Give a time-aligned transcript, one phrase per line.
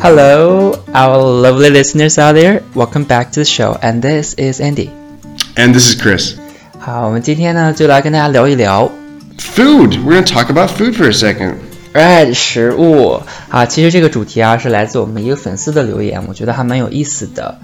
[0.00, 2.62] Hello, our lovely listeners out there.
[2.74, 4.90] Welcome back to the show, and this is Andy.
[5.56, 6.36] And this is Chris.
[6.78, 8.90] 好，我们今天呢就来跟大家聊一聊
[9.38, 10.04] Food.
[10.04, 11.56] We're going to talk about food for a second.
[11.92, 13.20] right 食物
[13.50, 13.66] 啊。
[13.66, 17.58] 其实这个主题啊是来自我们一个粉丝的留言，我觉得还蛮有意思的。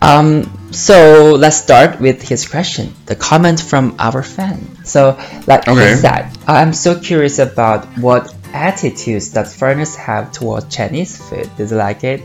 [0.00, 0.42] Um,
[0.72, 4.58] so let's start with his question, the comment from our fan.
[4.84, 5.94] So, like Okay.
[5.94, 11.49] he said, I'm so curious about what attitudes does foreigners have towards Chinese food.
[11.57, 12.21] Do they like it?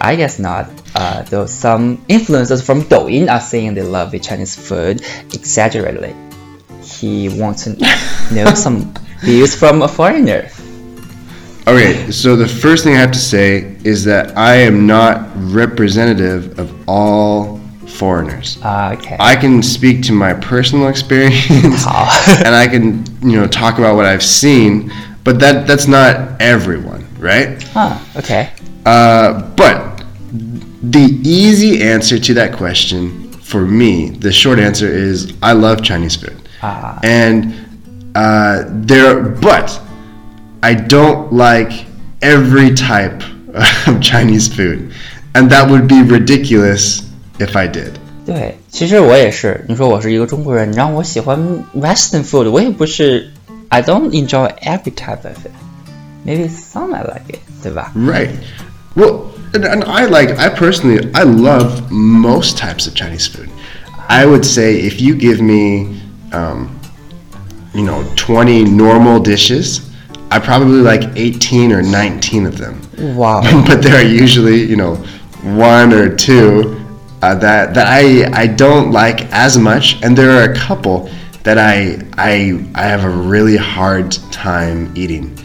[0.00, 0.70] I guess not.
[0.94, 5.02] Uh, though some influencers from Douyin are saying they love the Chinese food
[5.34, 6.14] exaggeratedly.
[6.82, 7.70] He wants to
[8.32, 10.50] know some views from a foreigner.
[11.66, 16.58] Okay, so the first thing I have to say is that I am not representative
[16.58, 18.58] of all foreigners.
[18.62, 19.16] Uh, okay.
[19.20, 22.08] I can speak to my personal experience How?
[22.44, 24.90] and I can, you know, talk about what I've seen,
[25.27, 27.61] but that that's not everyone, right?
[27.73, 28.49] huh, okay.
[28.85, 30.03] Uh, but
[30.81, 36.15] the easy answer to that question for me, the short answer is I love Chinese
[36.15, 36.35] food.
[36.61, 36.99] Ah.
[37.03, 37.53] And
[38.15, 39.79] uh, there, but
[40.61, 41.85] I don't like
[42.21, 43.23] every type
[43.87, 44.91] of Chinese food,
[45.35, 47.99] and that would be ridiculous if I did.
[48.25, 49.65] 对，其实我也是。
[49.67, 51.37] 你说我是一个中国人，你让我喜欢
[51.75, 53.31] Western food，我也不是。
[53.70, 55.52] I don't enjoy every type of it.
[56.24, 57.42] Maybe some I like it,
[57.94, 58.30] right
[58.96, 63.50] Well, and, and I like, I personally, I love most types of Chinese food.
[64.08, 66.00] I would say if you give me,
[66.32, 66.78] um,
[67.74, 69.90] you know, 20 normal dishes,
[70.30, 72.80] I probably like 18 or 19 of them.
[73.16, 73.42] Wow.
[73.66, 74.96] but there are usually, you know,
[75.42, 76.84] one or two
[77.22, 81.10] uh, that, that I, I don't like as much, and there are a couple
[81.47, 85.37] that I, I, I have a really hard time eating.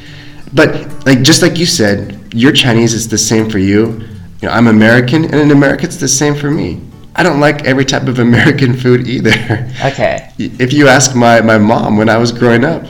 [0.54, 4.00] But like just like you said, your Chinese is the same for you.
[4.40, 6.80] You know, I'm American, and in America it's the same for me.
[7.16, 9.34] I don't like every type of American food either.
[9.84, 12.86] OK， If you ask my, my mom when I was growing up,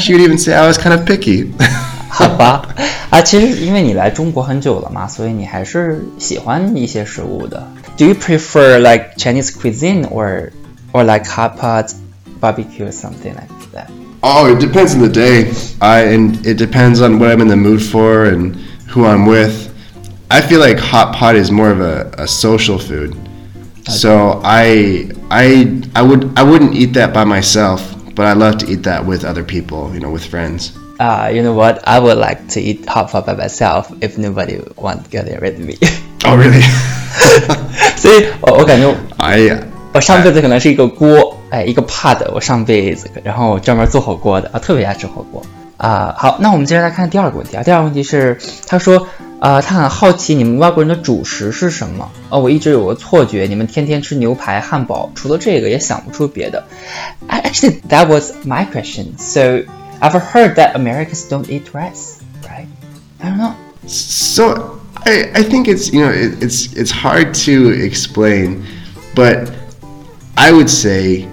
[0.00, 1.52] she would even say I was kind of picky.
[2.10, 2.74] 好 吧。
[3.10, 7.66] 啊，其实因为你来中国很久了嘛，所以你还是喜欢一些食物的。
[7.96, 10.50] Do you prefer like Chinese cuisine or
[10.92, 11.92] or like hot pot,
[12.43, 13.89] barbecue or something like that?
[14.21, 15.53] Oh, it depends on the day.
[15.81, 18.55] I and it depends on what I'm in the mood for and
[18.91, 19.55] who I'm with.
[20.29, 23.11] I feel like hot pot is more of a, a social food.
[23.15, 23.91] Okay.
[24.03, 25.45] So I I
[25.95, 27.79] I would I wouldn't eat that by myself,
[28.13, 30.77] but I love to eat that with other people, you know, with friends.
[30.99, 31.75] Uh, you know what?
[31.87, 35.39] I would like to eat hot pot by myself if nobody wants to get there
[35.39, 35.75] with me.
[36.25, 36.61] oh really?
[38.03, 38.31] See?
[38.43, 38.91] Oh, okay, no.
[39.19, 45.42] I 我上辈子可能是一个锅，哎，一个 pot，我上辈子，然后专门做火锅的啊，特别爱吃火锅
[45.76, 46.14] 啊。
[46.16, 47.62] 好，那我们接着来看第二个问题啊。
[47.62, 49.08] 第二个问题是，他说，
[49.40, 52.10] 啊，他很好奇你们外国人的主食是什么？
[52.28, 56.64] 哦，我一直有个错觉，你们天天吃牛排、汉堡，除了这个也想不出别的。
[57.28, 59.06] Actually, that was my question.
[59.18, 59.62] So
[60.00, 62.66] I've heard that Americans don't eat rice, right?
[63.20, 63.54] I don't know.
[63.86, 68.64] So I, I think it's you know it, it's it's hard to explain,
[69.14, 69.48] but
[70.42, 71.26] I would say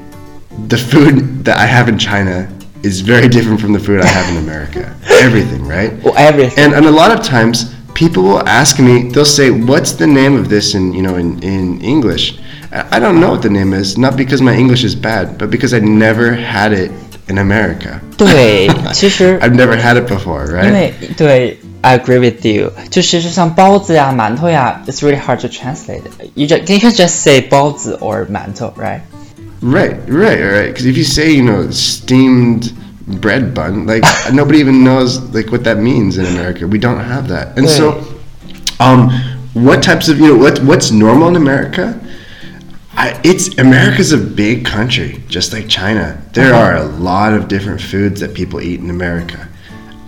[0.67, 2.47] the food that I have in China
[2.83, 4.95] is very different from the food I have in America.
[5.09, 5.91] Everything, right?
[6.03, 6.57] Well, everything.
[6.63, 10.35] And and a lot of times people will ask me, they'll say, "What's the name
[10.35, 12.37] of this in you know in in English?"
[12.71, 15.49] I I don't know what the name is, not because my English is bad, but
[15.49, 16.91] because I never had it
[17.27, 17.99] in America.
[18.17, 20.73] 对，其实 I've never had it before, 因 right?
[20.73, 26.01] 为对 ，I agree with you，就是像包子呀、馒头呀，it's really hard to translate.
[26.35, 29.01] You just you can just say 包子 or 馒头，right?
[29.61, 30.73] Right, right, right.
[30.73, 32.71] Because if you say, you know, steamed
[33.21, 36.67] bread bun, like nobody even knows like what that means in America.
[36.67, 38.03] We don't have that, and so,
[38.79, 39.09] um,
[39.53, 41.99] what types of you know what what's normal in America?
[42.97, 46.17] I, it's America's a big country, just like China.
[46.33, 49.49] There are a lot of different foods that people eat in America.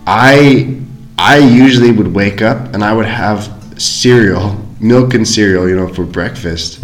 [0.06, 0.80] I
[1.17, 5.87] I usually would wake up and I would have cereal, milk and cereal, you know,
[5.87, 6.83] for breakfast.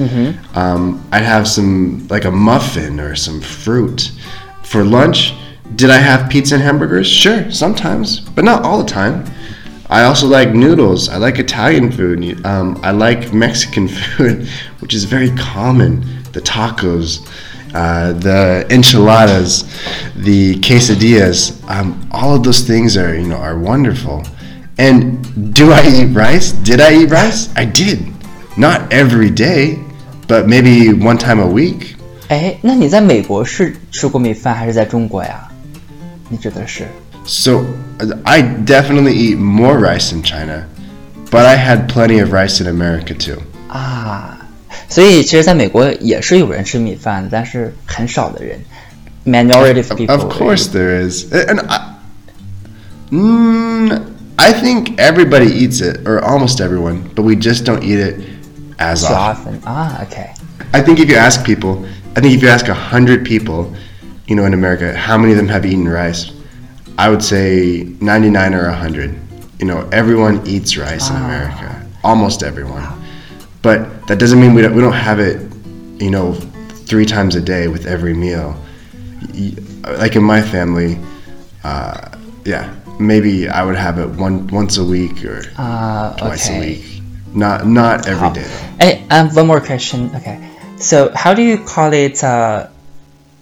[0.55, 4.11] Um, I'd have some like a muffin or some fruit.
[4.63, 5.33] For lunch,
[5.75, 7.07] did I have pizza and hamburgers?
[7.07, 9.25] Sure, sometimes, but not all the time.
[9.89, 11.09] I also like noodles.
[11.09, 12.45] I like Italian food.
[12.45, 14.47] Um, I like Mexican food,
[14.79, 16.01] which is very common.
[16.31, 17.27] The tacos,
[17.74, 19.64] uh, the enchiladas,
[20.16, 21.52] the quesadillas.
[21.68, 24.22] Um, all of those things are you know are wonderful.
[24.76, 26.52] And do I eat rice?
[26.52, 27.48] Did I eat rice?
[27.54, 28.12] I did.
[28.56, 29.78] Not every day,
[30.26, 31.96] but maybe one time a week.
[32.28, 35.46] 哎，那你在美国是吃过米饭还是在中国呀？
[36.28, 36.86] 你指的是？
[37.26, 37.64] So
[37.98, 40.64] uh, I definitely eat more rice in China,
[41.34, 43.42] But I had plenty of rice in America too.
[43.68, 44.38] 啊，
[44.88, 48.58] 所以其实在美国也是有人吃米饭的，但是很少的人，
[49.24, 50.12] minority of people.
[50.12, 51.80] Of course there is, and I,
[53.10, 54.00] mm,
[54.36, 58.20] I think everybody eats it, or almost everyone, but we just don't eat it
[58.78, 59.60] as too often.
[59.62, 59.68] often.
[59.68, 60.28] 啊，OK，
[60.72, 61.84] I think if you ask people,
[62.14, 63.72] I think if you ask a hundred people,
[64.26, 66.30] you know, in America, how many of them have eaten rice?
[66.96, 69.14] I would say 99 or 100.
[69.60, 71.80] You know, everyone eats rice in America.
[72.02, 72.82] Almost everyone.
[73.62, 75.40] But that doesn't mean we don't, we don't have it,
[75.98, 76.34] you know,
[76.86, 78.54] three times a day with every meal.
[79.34, 80.98] Y- Like in my family,
[81.62, 82.08] uh,
[82.44, 86.60] yeah, maybe I would have it one once a week or 啊 twice a OK。
[86.60, 86.84] week.
[87.34, 88.42] Not not every 好 day.
[88.44, 88.84] though.
[88.86, 90.10] 哎，and one more question.
[90.16, 90.38] Okay,
[90.78, 92.22] so how do you call it?
[92.24, 92.68] Uh,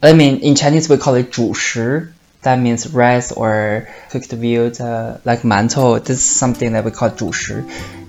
[0.03, 2.13] I mean, in Chinese we call it 主食.
[2.43, 6.01] That means rice or cooked meat, uh, like 馒头.
[6.01, 7.63] This is something that we call 主食.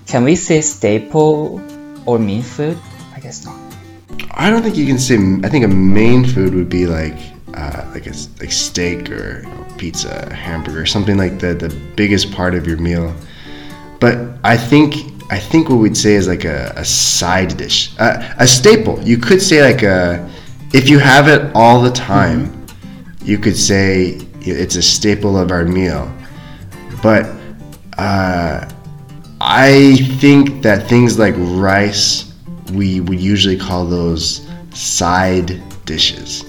[0.08, 1.60] Can we say staple
[2.05, 2.77] or main food?
[3.15, 3.57] I guess not.
[4.31, 5.17] I don't think you can say.
[5.43, 7.17] I think a main food would be like
[7.53, 12.31] uh, like a like steak or you know, pizza, hamburger, something like the the biggest
[12.31, 13.13] part of your meal.
[13.99, 14.95] But I think
[15.29, 19.01] I think what we'd say is like a, a side dish, uh, a staple.
[19.01, 20.29] You could say like a
[20.73, 22.65] if you have it all the time,
[23.23, 26.11] you could say it's a staple of our meal.
[27.01, 27.29] But
[27.97, 28.69] uh,
[29.40, 32.24] I think that things like rice,
[32.72, 34.40] we would usually call those
[34.72, 36.44] side dishes,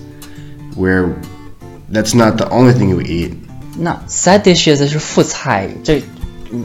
[0.76, 1.14] where
[1.90, 3.34] that's not the only thing we eat.
[3.78, 6.02] 那 side dishes 是副菜，这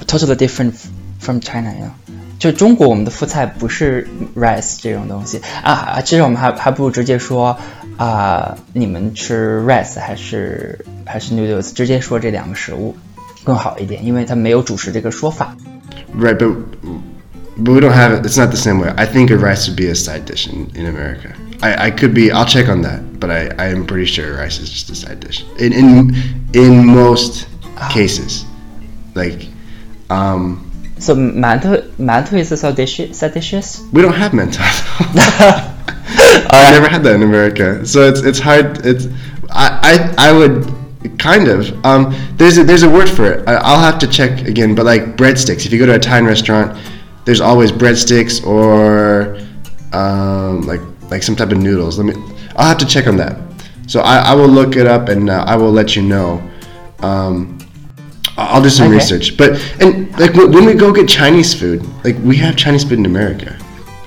[0.06, 0.75] totally different
[1.19, 1.94] from China 呀。
[2.38, 7.55] 就中国我们的副菜不是 rice 这种东西啊啊，其实我们还还不如直接说
[7.99, 12.97] 啊、你们吃 rice 还是还是 noodles，直接说这两个食物
[13.44, 15.55] 更好一点，因为它没有主食这个说法。
[16.15, 16.53] Right, but
[17.57, 18.25] but we don't have it.
[18.25, 18.94] It's not the same way.
[18.97, 21.35] I think a rice would be a side dish in, in America.
[21.62, 22.31] I, I could be.
[22.31, 25.19] I'll check on that, but I, I am pretty sure rice is just a side
[25.19, 26.15] dish in in
[26.53, 27.47] in most
[27.77, 27.89] ah.
[27.94, 28.45] cases.
[29.13, 29.47] Like,
[30.09, 30.62] um.
[31.00, 33.01] So mantou mantou is a side dish.
[33.12, 33.81] Side dishes.
[33.91, 34.59] We don't have mantou.
[36.17, 38.85] I never had that in America, so it's it's hard.
[38.85, 39.07] It's
[39.50, 43.48] I I, I would kind of um there's a, there's a word for it.
[43.48, 45.66] I, I'll have to check again, but like breadsticks.
[45.66, 46.78] If you go to a Thai restaurant,
[47.25, 49.38] there's always breadsticks or
[49.98, 51.98] um like like some type of noodles.
[52.00, 52.22] Let me.
[52.56, 53.38] I'll have to check on that.
[53.88, 56.42] So I, I will look it up and uh, I will let you know.
[57.00, 57.60] Um,
[58.38, 58.96] I'll do some Okay.
[58.96, 59.38] research.
[59.38, 63.00] But and like when when we go get Chinese food, like we have Chinese food
[63.00, 63.56] in America.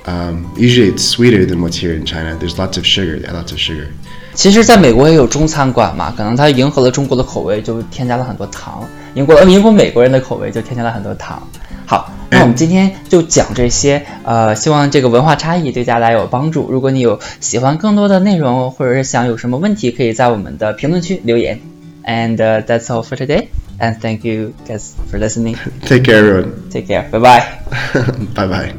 [0.05, 2.35] Um, usually it's sweeter than what's here in China.
[2.35, 3.19] There's lots of sugar.
[3.31, 3.93] Lots of sugar.
[4.39, 11.45] 其实，在美国也有中餐馆嘛，可能它迎合了中国的口味，就添加了很多糖；迎合呃迎合美国人的口味，就添加了很多糖。
[11.85, 16.71] 好，那我们今天就讲这些，呃，希望这个文化差异对大家有帮助。
[16.71, 21.59] 如果你有喜欢更多的内容，或者是想有什么问题，可以在我们的评论区留言。
[22.05, 23.49] And、uh, that's all for today.
[23.77, 25.57] And thank you guys for listening.
[25.85, 26.53] Take care, everyone.
[26.71, 27.09] Take care.
[27.11, 27.43] Bye bye.
[28.33, 28.78] bye bye.